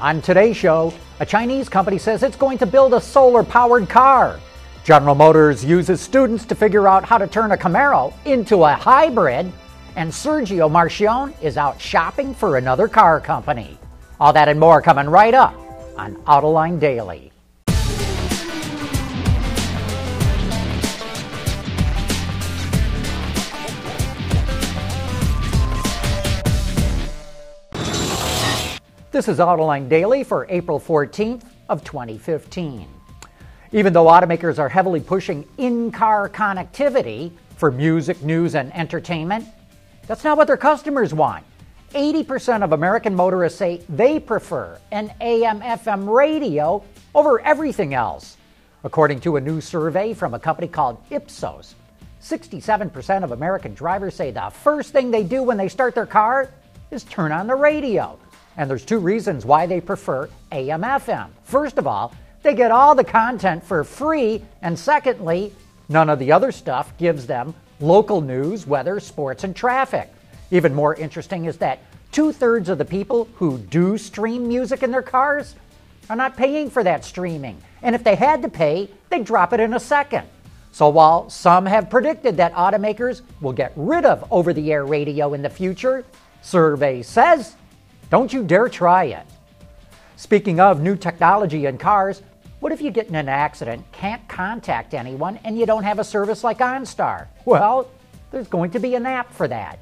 [0.00, 4.38] On today's show, a Chinese company says it's going to build a solar powered car.
[4.84, 9.50] General Motors uses students to figure out how to turn a Camaro into a hybrid.
[9.96, 13.78] And Sergio Marchionne is out shopping for another car company.
[14.20, 15.54] All that and more coming right up
[15.96, 17.32] on Autoline Daily.
[29.16, 32.86] This is Autoline Daily for April 14th of 2015.
[33.72, 39.46] Even though automakers are heavily pushing in-car connectivity for music, news, and entertainment,
[40.06, 41.46] that's not what their customers want.
[41.94, 48.36] 80% of American motorists say they prefer an AM FM radio over everything else.
[48.84, 51.74] According to a new survey from a company called Ipsos,
[52.20, 56.50] 67% of American drivers say the first thing they do when they start their car
[56.90, 58.18] is turn on the radio.
[58.56, 61.28] And there's two reasons why they prefer AM FM.
[61.44, 65.52] First of all, they get all the content for free, and secondly,
[65.88, 70.10] none of the other stuff gives them local news, weather, sports, and traffic.
[70.50, 71.80] Even more interesting is that
[72.12, 75.56] two thirds of the people who do stream music in their cars
[76.08, 77.60] are not paying for that streaming.
[77.82, 80.26] And if they had to pay, they'd drop it in a second.
[80.72, 85.34] So while some have predicted that automakers will get rid of over the air radio
[85.34, 86.04] in the future,
[86.42, 87.56] survey says
[88.10, 89.26] don't you dare try it.
[90.16, 92.22] Speaking of new technology in cars,
[92.60, 96.04] what if you get in an accident, can't contact anyone, and you don't have a
[96.04, 97.26] service like OnStar?
[97.44, 97.90] Well,
[98.30, 99.78] there's going to be an app for that.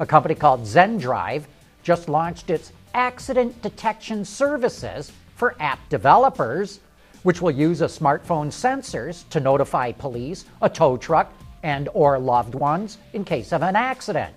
[0.00, 1.44] A company called ZenDrive
[1.82, 6.80] just launched its accident detection services for app developers,
[7.22, 11.32] which will use a smartphone sensors to notify police, a tow truck,
[11.62, 14.34] and or loved ones in case of an accident.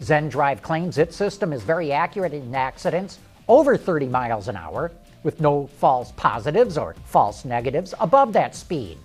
[0.00, 4.92] ZenDrive claims its system is very accurate in accidents over 30 miles an hour,
[5.24, 8.96] with no false positives or false negatives above that speed.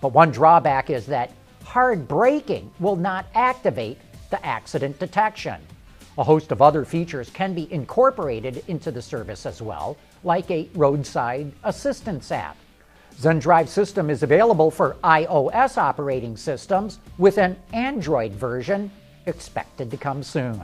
[0.00, 1.32] But one drawback is that
[1.64, 3.98] hard braking will not activate
[4.30, 5.60] the accident detection.
[6.18, 10.68] A host of other features can be incorporated into the service as well, like a
[10.74, 12.56] roadside assistance app.
[13.16, 18.90] ZenDrive system is available for iOS operating systems with an Android version
[19.26, 20.62] expected to come soon.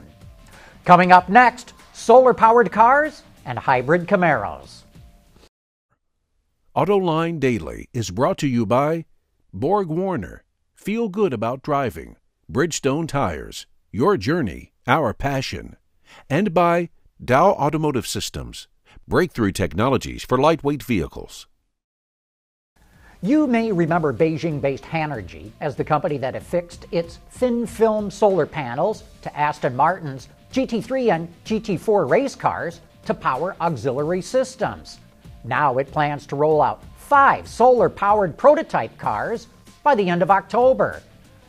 [0.84, 4.82] Coming up next, solar powered cars and hybrid Camaros.
[6.76, 9.04] AutoLine Daily is brought to you by
[9.53, 10.44] Borg Warner.
[10.75, 12.16] Feel good about driving.
[12.50, 13.66] Bridgestone Tires.
[13.93, 15.77] Your journey, our passion.
[16.28, 16.91] And by
[17.22, 18.69] Dow Automotive Systems.
[19.06, 21.48] Breakthrough technologies for lightweight vehicles.
[23.23, 28.47] You may remember Beijing based Hanergy as the company that affixed its thin film solar
[28.47, 35.01] panels to Aston Martin's GT3 and GT4 race cars to power auxiliary systems.
[35.45, 39.49] Now it plans to roll out five solar powered prototype cars
[39.83, 41.03] by the end of October.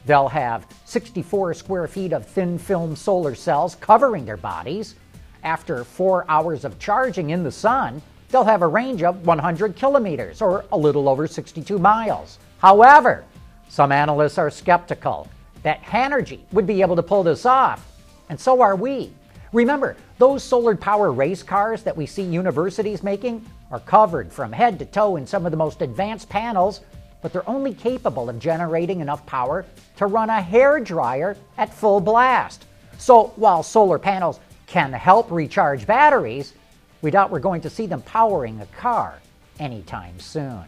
[0.05, 4.95] They'll have 64 square feet of thin film solar cells covering their bodies.
[5.41, 10.41] After four hours of charging in the sun, they'll have a range of 100 kilometers,
[10.41, 12.39] or a little over 62 miles.
[12.59, 13.25] However,
[13.67, 15.27] some analysts are skeptical
[15.63, 17.85] that Hanergy would be able to pull this off,
[18.29, 19.13] and so are we.
[19.53, 24.79] Remember, those solar power race cars that we see universities making are covered from head
[24.79, 26.81] to toe in some of the most advanced panels,
[27.21, 29.65] but they're only capable of generating enough power
[29.97, 32.65] to run a hair dryer at full blast.
[32.97, 36.53] So while solar panels can help recharge batteries,
[37.01, 39.19] we doubt we're going to see them powering a car
[39.59, 40.63] anytime soon.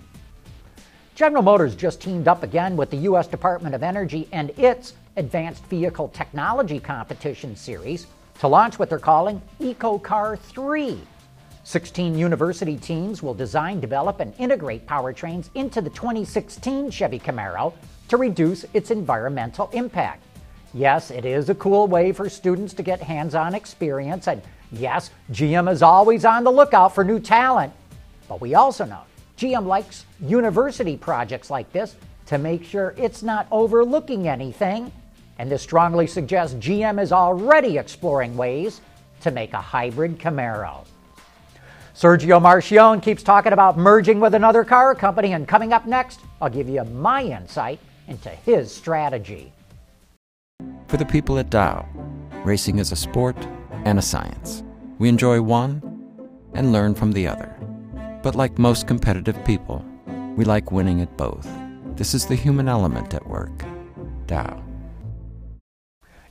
[1.16, 3.28] General Motors just teamed up again with the U.S.
[3.28, 8.08] Department of Energy and its Advanced Vehicle Technology Competition Series
[8.40, 11.00] to launch what they're calling EcoCar 3.
[11.66, 17.74] 16 university teams will design, develop, and integrate powertrains into the 2016 Chevy Camaro
[18.10, 20.24] to reduce its environmental impact.
[20.74, 24.42] Yes, it is a cool way for students to get hands on experience and
[24.74, 27.72] Yes, GM is always on the lookout for new talent,
[28.28, 29.02] but we also know
[29.38, 34.92] GM likes university projects like this to make sure it's not overlooking anything,
[35.38, 38.82] and this strongly suggests GM is already exploring ways
[39.22, 40.86] to make a hybrid Camaro.
[41.96, 46.50] Sergio Marchionne keeps talking about merging with another car company, and coming up next, I'll
[46.50, 49.54] give you my insight into his strategy.
[50.88, 51.88] For the people at Dow,
[52.44, 53.38] racing is a sport
[53.86, 54.64] and a science.
[55.00, 55.82] We enjoy one
[56.54, 57.56] and learn from the other.
[58.22, 59.84] But like most competitive people,
[60.36, 61.48] we like winning at both.
[61.96, 63.64] This is the human element at work.
[64.28, 64.64] Dow.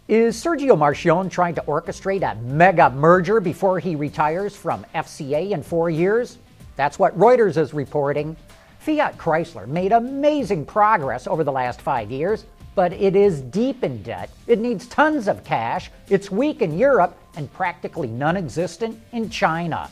[0.08, 5.62] Is Sergio Marchionne trying to orchestrate a mega merger before he retires from FCA in
[5.62, 6.38] four years?
[6.76, 8.36] That's what Reuters is reporting.
[8.80, 14.02] Fiat Chrysler made amazing progress over the last five years, but it is deep in
[14.02, 14.30] debt.
[14.48, 15.90] It needs tons of cash.
[16.08, 19.90] It's weak in Europe and practically non existent in China.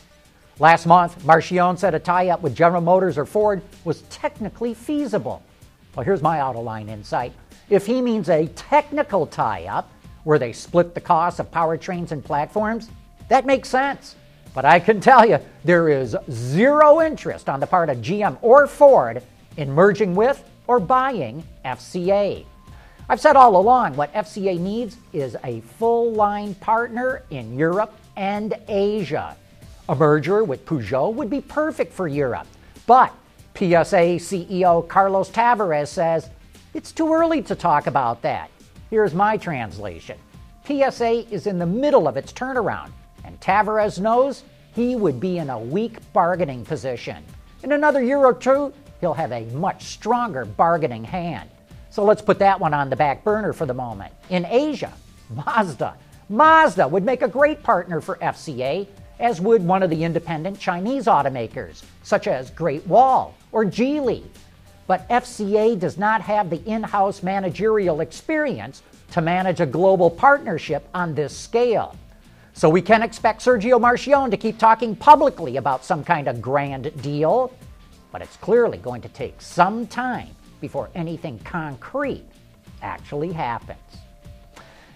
[0.59, 5.41] Last month, Marchionne said a tie up with General Motors or Ford was technically feasible.
[5.95, 7.33] Well, here's my Autoline insight.
[7.69, 9.89] If he means a technical tie up,
[10.23, 12.89] where they split the cost of powertrains and platforms,
[13.29, 14.15] that makes sense.
[14.53, 18.67] But I can tell you, there is zero interest on the part of GM or
[18.67, 19.23] Ford
[19.57, 22.45] in merging with or buying FCA.
[23.11, 28.53] I've said all along what FCA needs is a full line partner in Europe and
[28.69, 29.35] Asia.
[29.89, 32.47] A merger with Peugeot would be perfect for Europe.
[32.87, 33.13] But
[33.55, 36.29] PSA CEO Carlos Tavares says
[36.73, 38.49] it's too early to talk about that.
[38.89, 40.17] Here's my translation
[40.65, 42.91] PSA is in the middle of its turnaround,
[43.25, 47.21] and Tavares knows he would be in a weak bargaining position.
[47.61, 48.71] In another year or two,
[49.01, 51.49] he'll have a much stronger bargaining hand.
[51.91, 54.13] So let's put that one on the back burner for the moment.
[54.29, 54.93] In Asia,
[55.29, 55.95] Mazda.
[56.29, 58.87] Mazda would make a great partner for FCA,
[59.19, 64.23] as would one of the independent Chinese automakers, such as Great Wall or Geely.
[64.87, 70.87] But FCA does not have the in house managerial experience to manage a global partnership
[70.93, 71.97] on this scale.
[72.53, 76.89] So we can expect Sergio Marchionne to keep talking publicly about some kind of grand
[77.01, 77.53] deal,
[78.13, 80.29] but it's clearly going to take some time
[80.61, 82.25] before anything concrete
[82.81, 83.79] actually happens.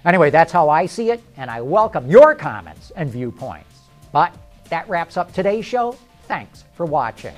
[0.06, 3.80] Anyway, that's how I see it, and I welcome your comments and viewpoints.
[4.12, 4.34] But
[4.70, 5.98] that wraps up today's show.
[6.28, 7.34] Thanks for watching.